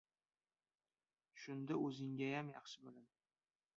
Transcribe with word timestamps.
Shunda 1.43 1.77
o‘zinggayam 1.89 2.51
yaxshi 2.57 2.85
bo‘ladi. 2.87 3.09